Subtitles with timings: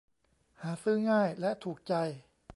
[0.61, 1.93] หาซื้อง่ายและถูกใจ